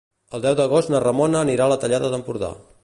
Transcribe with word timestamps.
El 0.37 0.41
deu 0.45 0.55
d'agost 0.59 0.91
na 0.95 1.03
Ramona 1.05 1.43
anirà 1.47 1.69
a 1.69 1.73
la 1.75 1.81
Tallada 1.85 2.13
d'Empordà. 2.17 2.53